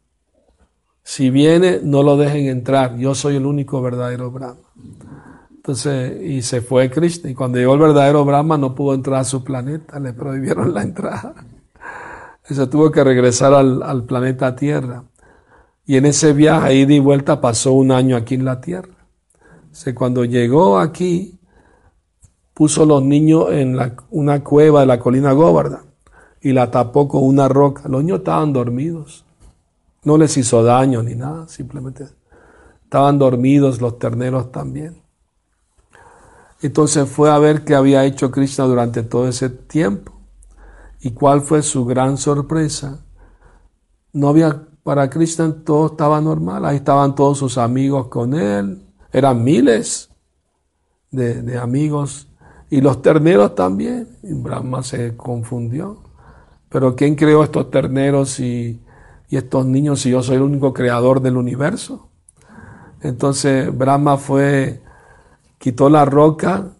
[1.04, 2.96] Si viene, no lo dejen entrar.
[2.96, 4.60] Yo soy el único verdadero Brahma.
[5.50, 7.30] Entonces, y se fue Krishna.
[7.30, 10.00] Y cuando llegó el verdadero Brahma, no pudo entrar a su planeta.
[10.00, 11.32] Le prohibieron la entrada.
[12.42, 15.04] Se tuvo que regresar al, al planeta Tierra.
[15.86, 18.95] Y en ese viaje, ida y vuelta, pasó un año aquí en la Tierra.
[19.94, 21.38] Cuando llegó aquí,
[22.54, 23.78] puso los niños en
[24.10, 25.84] una cueva de la colina Góbarda
[26.40, 27.88] y la tapó con una roca.
[27.88, 29.24] Los niños estaban dormidos.
[30.04, 32.06] No les hizo daño ni nada, simplemente
[32.84, 35.02] estaban dormidos los terneros también.
[36.62, 40.12] Entonces fue a ver qué había hecho Krishna durante todo ese tiempo.
[41.00, 43.04] ¿Y cuál fue su gran sorpresa?
[44.12, 48.85] No había para Krishna todo estaba normal, ahí estaban todos sus amigos con él,
[49.16, 50.10] eran miles
[51.10, 52.28] de, amigos,
[52.68, 54.08] y los terneros también.
[54.22, 56.02] Brahma se confundió.
[56.68, 58.82] Pero ¿quién creó estos terneros y,
[59.30, 62.10] y estos niños si yo soy el único creador del universo?
[63.00, 64.82] Entonces Brahma fue,
[65.56, 66.72] quitó la roca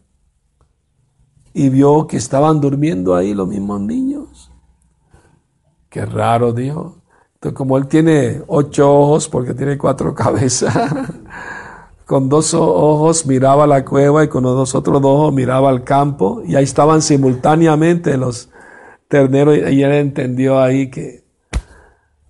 [1.55, 4.51] y vio que estaban durmiendo ahí los mismos niños.
[5.89, 6.97] Qué raro, dijo
[7.53, 10.75] como él tiene ocho ojos porque tiene cuatro cabezas,
[12.07, 16.41] con dos ojos miraba la cueva y con los otros dos ojos miraba al campo
[16.47, 18.49] y ahí estaban simultáneamente los
[19.09, 21.25] terneros y él entendió ahí que,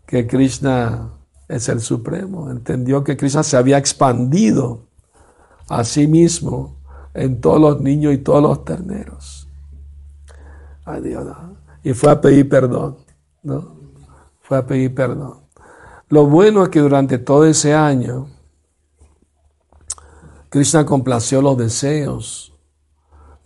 [0.07, 1.11] que Krishna
[1.47, 4.87] es el Supremo, entendió que Krishna se había expandido
[5.69, 6.77] a sí mismo
[7.13, 9.47] en todos los niños y todos los terneros.
[11.83, 12.97] Y fue a pedir perdón,
[13.43, 13.77] ¿no?
[14.41, 15.41] fue a pedir perdón.
[16.09, 18.29] Lo bueno es que durante todo ese año,
[20.57, 22.55] Krishna complació los deseos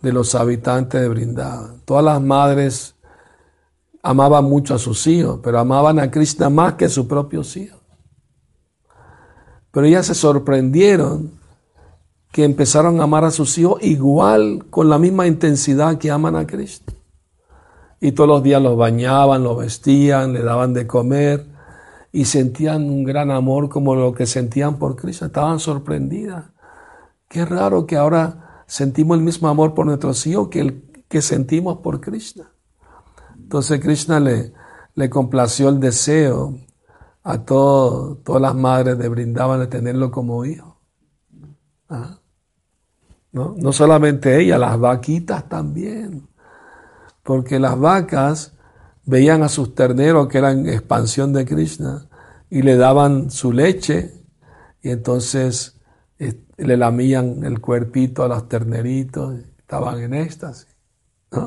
[0.01, 1.81] de los habitantes de Brindavan.
[1.83, 2.95] Todas las madres
[4.01, 7.81] amaban mucho a sus hijos, pero amaban a Krishna más que a sus propios hijos.
[9.71, 11.31] Pero ellas se sorprendieron
[12.31, 16.47] que empezaron a amar a sus hijos igual, con la misma intensidad que aman a
[16.47, 16.93] Krishna
[17.99, 21.45] y todos los días los bañaban, los vestían, le daban de comer
[22.13, 25.25] y sentían un gran amor como lo que sentían por Cristo.
[25.25, 26.45] Estaban sorprendidas.
[27.31, 31.77] Qué raro que ahora sentimos el mismo amor por nuestros hijos que el que sentimos
[31.77, 32.51] por Krishna.
[33.37, 36.57] Entonces Krishna le, complació el deseo
[37.23, 40.77] a todas las madres de brindaban de tenerlo como hijo.
[43.31, 43.55] ¿No?
[43.57, 46.27] no solamente ella, las vaquitas también
[47.23, 48.53] porque las vacas
[49.05, 52.09] veían a sus terneros que eran expansión de Krishna
[52.49, 54.13] y le daban su leche
[54.81, 55.79] y entonces
[56.63, 60.67] le lamían el cuerpito a los terneritos, estaban en éxtasis.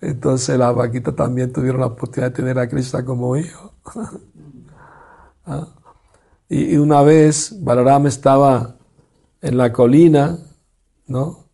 [0.00, 3.74] entonces las vaquitas también tuvieron la oportunidad de tener a Krishna como hijo.
[5.44, 5.66] ¿Ah?
[6.48, 8.76] y, una vez Balaram estaba
[9.40, 10.38] en la colina,
[11.06, 11.46] ¿no?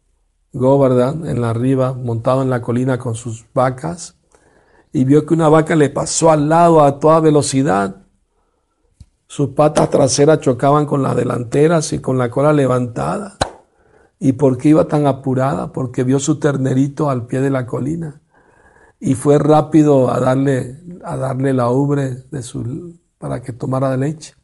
[0.53, 4.19] Govardhan en la arriba, montado en la colina con sus vacas,
[4.93, 7.98] y vio que una vaca le pasó al lado a toda velocidad.
[9.29, 13.37] Sus patas traseras chocaban con las delanteras y con la cola levantada.
[14.19, 15.71] ¿Y por qué iba tan apurada?
[15.71, 18.23] Porque vio su ternerito al pie de la colina
[18.99, 24.35] y fue rápido a darle, a darle la ubre de su, para que tomara leche.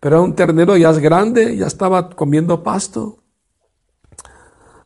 [0.00, 3.18] Pero era un ternero ya es grande, ya estaba comiendo pasto.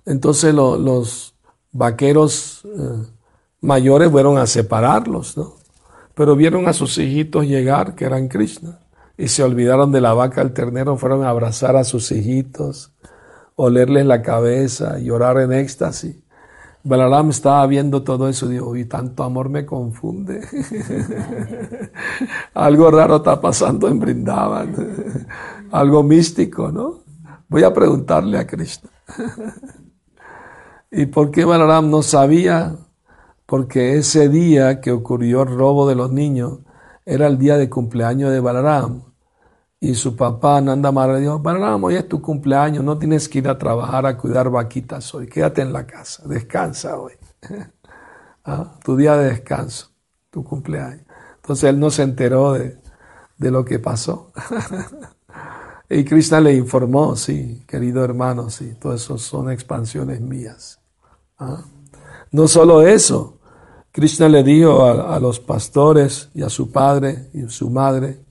[0.05, 1.35] Entonces los
[1.71, 3.07] vaqueros eh,
[3.61, 5.55] mayores fueron a separarlos, ¿no?
[6.15, 8.81] Pero vieron a sus hijitos llegar, que eran Krishna,
[9.19, 12.93] y se olvidaron de la vaca, el ternero, fueron a abrazar a sus hijitos.
[13.55, 16.17] olerles la cabeza, llorar en éxtasis.
[16.85, 20.41] Balaram estaba viendo todo eso y dijo, y tanto amor me confunde.
[22.55, 25.27] Algo raro está pasando en Brindavan.
[25.73, 27.01] Algo místico, ¿no?
[27.49, 28.91] Voy a preguntarle a Krishna.
[30.93, 32.77] ¿Y por qué Balaram no sabía?
[33.47, 36.61] Porque ese día que ocurrió el robo de los niños
[37.05, 39.06] era el día de cumpleaños de Balaram.
[39.87, 43.49] Y su papá, Nanda Maharaj, dijo, Balaram, hoy es tu cumpleaños, no tienes que ir
[43.49, 47.13] a trabajar a cuidar vaquitas hoy, quédate en la casa, descansa hoy.
[48.45, 48.73] ¿Ah?
[48.83, 49.93] Tu día de descanso,
[50.29, 51.07] tu cumpleaños.
[51.37, 52.81] Entonces él no se enteró de,
[53.39, 54.33] lo que pasó.
[55.89, 60.81] y Krishna le informó, sí, querido hermano, sí, todo eso son expansiones mías.
[61.39, 61.63] ¿Ah?
[62.33, 63.39] No solo eso,
[63.93, 68.25] Krishna le dijo a, a los pastores y a su padre y a su madre,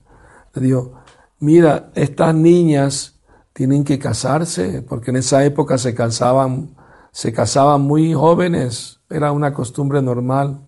[0.52, 0.92] le dijo,
[1.38, 3.20] mira, estas niñas
[3.52, 6.76] tienen que casarse, porque en esa época se casaban,
[7.12, 10.66] se casaban muy jóvenes, era una costumbre normal,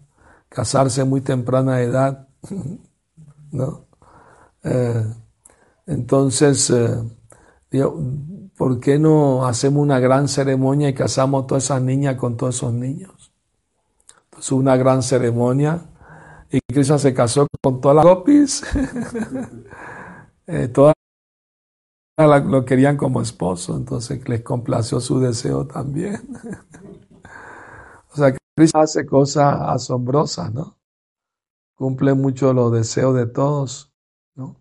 [0.49, 2.29] casarse muy temprana edad,
[3.53, 3.87] ¿no?
[4.64, 5.05] Eh,
[5.87, 7.85] entonces, eh,
[8.57, 12.73] ¿por qué no hacemos una gran ceremonia y casamos todas esas niñas con todos esos
[12.73, 13.33] niños?
[14.25, 15.87] Entonces, una gran ceremonia,
[16.51, 18.62] y Krishna se casó con todas las gopis.
[20.49, 20.94] eh, todas
[22.18, 26.16] lo querían como esposo, entonces les complació su deseo también.
[28.12, 30.78] o sea, que Cristo hace cosas asombrosas, ¿no?
[31.76, 33.92] Cumple mucho los deseos de todos,
[34.34, 34.57] ¿no?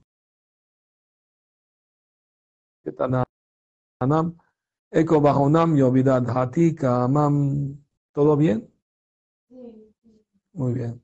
[4.91, 5.21] Eko
[8.13, 8.71] ¿Todo bien?
[10.53, 11.03] Muy bien.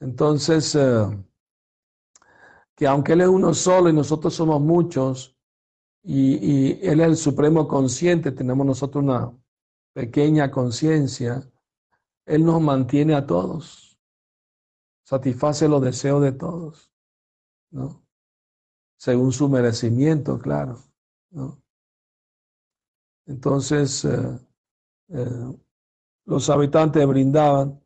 [0.00, 1.06] Entonces, eh,
[2.82, 5.38] que aunque Él es uno solo y nosotros somos muchos,
[6.02, 9.32] y, Él es el supremo consciente, tenemos nosotros una
[9.92, 11.48] pequeña conciencia,
[12.26, 13.96] Él nos mantiene a todos,
[15.04, 16.92] satisface los deseos de todos,
[17.70, 18.04] ¿no?
[18.96, 20.80] Según su merecimiento, claro,
[21.30, 21.62] ¿no?
[23.26, 24.40] Entonces, eh,
[25.10, 25.56] eh,
[26.24, 27.80] los habitantes brindaban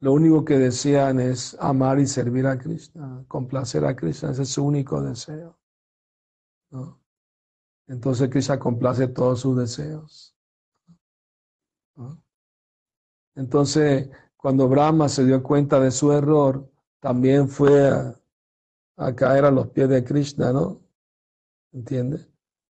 [0.00, 4.50] lo único que desean es amar y servir a Krishna, complacer a Krishna, ese es
[4.50, 5.58] su único deseo.
[7.86, 10.36] Entonces Krishna complace todos sus deseos.
[13.34, 16.70] Entonces, cuando Brahma se dio cuenta de su error,
[17.00, 17.90] también fue
[18.96, 20.82] a, caer a los pies de Krishna, ¿no?
[21.72, 22.26] ¿Entiende?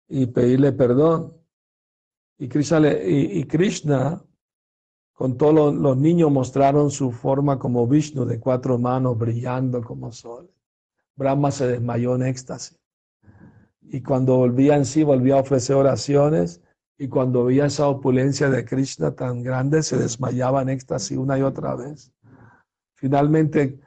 [0.08, 1.36] Y pedirle perdón.
[2.38, 4.22] Y Krishna, y Krishna
[5.16, 10.50] con todos los, niños mostraron su forma como Vishnu de cuatro manos brillando como sol.
[11.16, 12.78] Brahma se desmayó en éxtasis.
[13.80, 16.60] Y cuando volvía en sí, volvía a ofrecer oraciones.
[16.98, 21.42] Y cuando veía esa opulencia de Krishna tan grande, se desmayaba en éxtasis una y
[21.42, 22.12] otra vez.
[22.96, 23.80] Finalmente,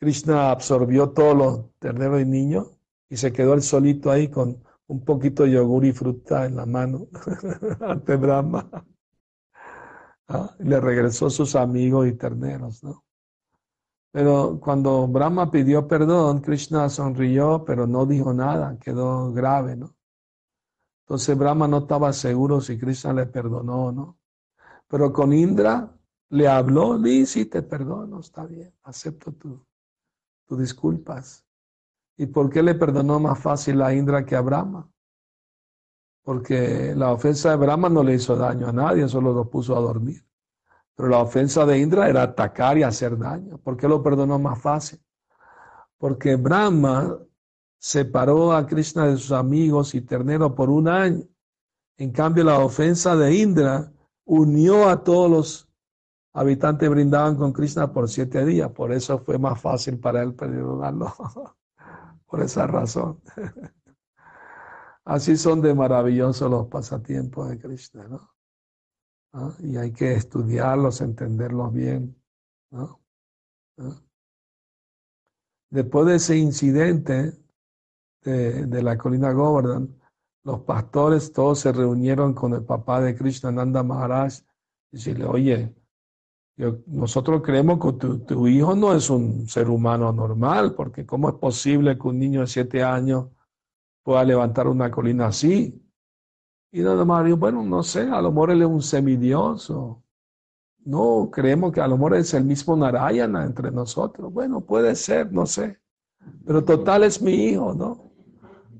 [0.00, 2.76] Krishna absorbió todos los terneros y niños
[3.08, 6.66] y se quedó el solito ahí con un poquito de yogur y fruta en la
[6.66, 7.06] mano
[7.80, 8.68] ante Brahma.
[10.58, 13.04] Le regresó sus amigos y terneros, ¿no?
[14.10, 19.94] Pero cuando Brahma pidió perdón, Krishna sonrió, pero no dijo nada, quedó grave, ¿no?
[21.04, 24.18] Entonces Brahma no estaba seguro si Krishna le perdonó o no.
[24.88, 25.92] Pero con Indra
[26.30, 29.60] le habló, le sí te perdono, está bien, acepto tus
[30.46, 31.44] tu disculpas.
[32.16, 34.88] ¿Y por qué le perdonó más fácil a Indra que a Brahma?
[36.24, 39.80] Porque la ofensa de Brahma no le hizo daño a nadie, solo lo puso a
[39.80, 40.24] dormir.
[40.96, 43.58] Pero la ofensa de Indra era atacar y hacer daño.
[43.58, 45.00] ¿Por qué lo perdonó más fácil?
[45.98, 47.18] Porque Brahma
[47.78, 51.24] separó a Krishna de sus amigos y terneros por un año.
[51.98, 53.92] En cambio, la ofensa de Indra
[54.24, 55.68] unió a todos los
[56.32, 58.70] habitantes brindaban con Krishna por siete días.
[58.70, 61.12] Por eso fue más fácil para él perdonarlo.
[62.26, 63.20] por esa razón.
[65.04, 68.30] Así son de maravillosos los pasatiempos de Krishna, ¿no?
[69.32, 69.54] ¿Ah?
[69.58, 72.16] Y hay que estudiarlos, entenderlos bien,
[72.70, 73.00] ¿no?
[73.78, 74.00] ¿Ah?
[75.70, 77.36] Después de ese incidente
[78.22, 79.94] de, la colina Govardhan,
[80.44, 84.34] los pastores todos se reunieron con el papá de Krishna, Nanda Maharaj,
[84.92, 85.74] y decirle, oye,
[86.86, 91.34] nosotros creemos que tu, tu, hijo no es un ser humano normal, porque ¿cómo es
[91.34, 93.26] posible que un niño de siete años
[94.04, 95.80] pueda levantar una colina así.
[96.70, 100.04] Y nada más dijo, bueno, no sé, a lo mejor él es un semidioso.
[100.84, 104.32] No, creemos que a lo mejor es el mismo Narayana entre nosotros.
[104.32, 105.80] Bueno, puede ser, no sé.
[106.44, 108.12] Pero total es mi hijo, ¿no?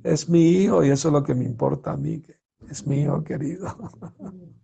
[0.02, 2.22] Es mi hijo y eso es lo que me importa a mí.
[2.68, 3.68] es mío querido.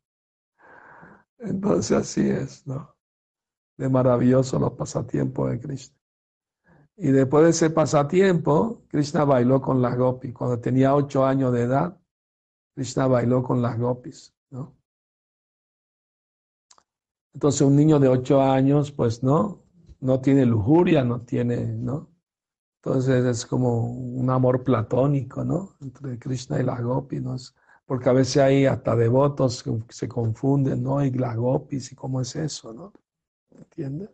[1.39, 2.95] Entonces así es, ¿no?
[3.79, 6.00] De maravilloso los pasatiempos de Krishna.
[7.03, 10.35] Y después de ese pasatiempo, Krishna bailó con las gopis.
[10.35, 11.99] Cuando tenía ocho años de edad,
[12.75, 14.77] Krishna bailó con las gopis, ¿no?
[17.33, 19.63] Entonces un niño de ocho años, pues no,
[20.01, 22.11] no tiene lujuria, no tiene, ¿no?
[22.83, 25.77] Entonces es como un amor platónico, ¿no?
[25.81, 27.35] Entre Krishna y las gopis, ¿no?
[27.87, 31.03] Porque a veces hay hasta devotos que se confunden, ¿no?
[31.03, 32.93] Y las gopis, ¿y cómo es eso, no?
[33.53, 34.11] ¿Entiendes?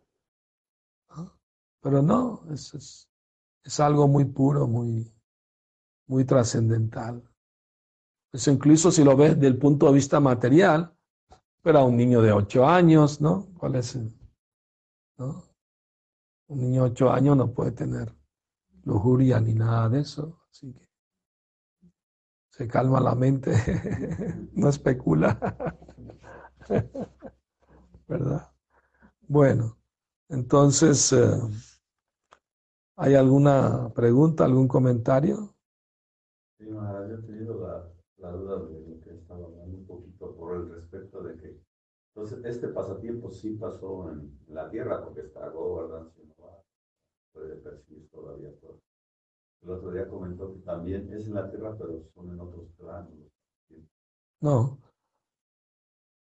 [1.86, 3.08] Pero no, es,
[3.62, 5.08] es, algo muy puro, muy,
[6.08, 7.22] muy trascendental.
[8.32, 10.92] Eso incluso si lo ves desde el punto de vista material,
[11.62, 13.46] pero a un niño de ocho años, ¿no?
[13.56, 14.12] ¿Cuál es el.
[15.18, 18.12] Un niño de ocho años no puede tener
[18.82, 20.88] lujuria ni nada de eso, así que
[22.50, 23.52] se calma la mente,
[24.54, 25.38] no especula,
[28.08, 28.52] ¿verdad?
[29.28, 29.78] Bueno,
[30.28, 31.12] entonces...
[31.12, 31.38] Eh,
[32.98, 35.54] ¿Hay alguna pregunta, algún comentario?
[36.58, 37.60] Sí, yo he tenido
[38.16, 41.60] la, duda de lo que estaba hablando un poquito por el respecto de que,
[42.14, 46.62] entonces, este pasatiempo sí pasó en, la tierra, porque está Govardhan, si no va,
[47.34, 48.80] puede percibir todavía todo.
[49.62, 53.12] El otro día comentó que también es en la tierra, pero son en otros planos.
[54.40, 54.78] No,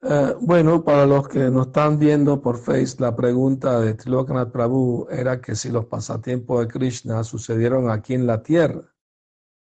[0.02, 5.06] eh, bueno, para los que nos están viendo por Face, la pregunta de Trilokanath Prabhu
[5.10, 8.82] era que si los pasatiempos de Krishna sucedieron aquí en la tierra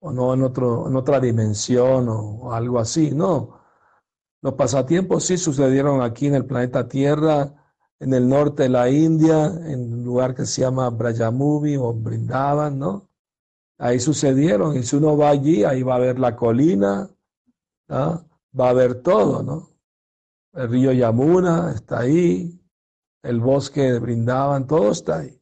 [0.01, 3.11] o no en, otro, en otra dimensión o, algo así.
[3.13, 3.61] No,
[4.43, 7.55] los pasatiempos sí sucedieron aquí en el planeta Tierra,
[7.99, 12.79] en el norte de la India, en un lugar que se llama Brajamuvi o Brindavan,
[12.79, 13.09] ¿no?
[13.79, 17.11] Ahí sucedieron y si uno va allí, ahí va a ver la colina,
[17.91, 19.78] va a ver todo, ¿no?
[20.59, 22.61] El río Yamuna está ahí,
[23.23, 25.41] el bosque de Brindaban, todo está ahí.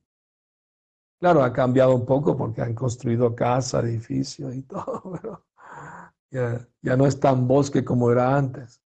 [1.19, 5.47] Claro, ha cambiado un poco porque han construido casas, edificios y todo, pero
[6.31, 8.83] ya, no es tan bosque como era antes.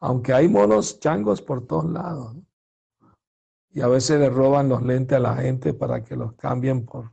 [0.00, 2.34] Aunque hay monos changos por todos lados.
[3.68, 7.12] Y a veces le roban los lentes a la gente para que los cambien por,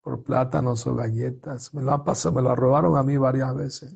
[0.00, 1.74] por plátanos o galletas.
[1.74, 3.94] Me lo, ha pasado, me lo robaron a mí varias veces.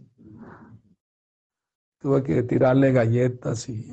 [2.03, 3.89] Tuve que tirarle galletas y,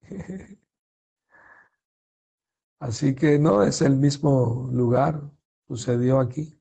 [2.80, 5.20] Así que no es el mismo lugar,
[5.66, 6.56] sucedió aquí.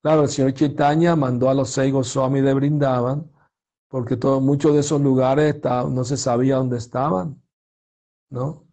[0.00, 3.30] Claro, el señor Chaitanya mandó a los seis Goswami de Brindaban,
[3.88, 7.42] porque todo, muchos de esos lugares no se sabía dónde estaban,
[8.30, 8.64] ¿no?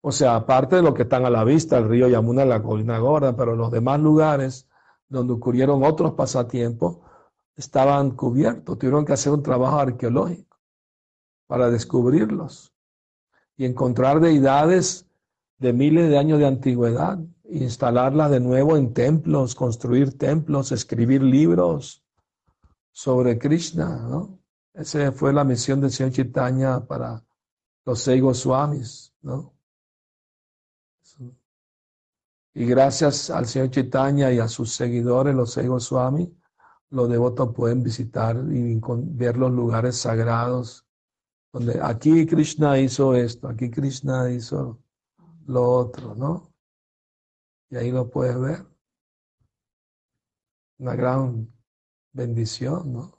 [0.00, 2.98] O sea, aparte de lo que están a la vista, el río Yamuna, la colina
[2.98, 4.68] gorda, pero los demás lugares
[5.08, 6.98] donde ocurrieron otros pasatiempos,
[7.58, 10.56] estaban cubiertos, tuvieron que hacer un trabajo arqueológico
[11.48, 12.72] para descubrirlos
[13.56, 15.06] y encontrar deidades
[15.58, 17.18] de miles de años de antigüedad,
[17.50, 22.04] instalarlas de nuevo en templos, construir templos, escribir libros
[22.92, 24.38] sobre Krishna, ¿no?
[24.72, 27.24] Esa fue la misión del señor Chaitanya para
[27.84, 29.52] los seis Goswamis, ¿no?
[32.54, 36.28] Y gracias al señor Chaitanya y a sus seguidores, los seis Goswamis,
[36.90, 38.80] los devotos pueden visitar y
[39.16, 40.86] ver los lugares sagrados,
[41.52, 44.82] donde aquí Krishna hizo esto, aquí Krishna hizo
[45.46, 46.52] lo otro, ¿no?
[47.70, 48.66] Y ahí lo puedes ver.
[50.78, 51.52] Una gran
[52.12, 53.18] bendición, ¿no?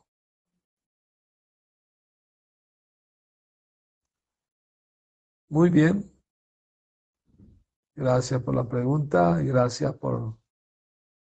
[5.50, 6.12] Muy bien.
[7.96, 10.39] Gracias por la pregunta y gracias por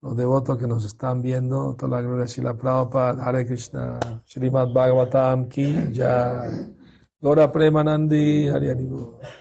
[0.01, 4.69] los devotos que nos están viendo, toda la gloria de la Prabhupada, Hare Krishna, Srimad
[4.73, 6.49] Bhagavatam Ki, ya,
[7.21, 9.40] Lora Premanandi, Hare Hare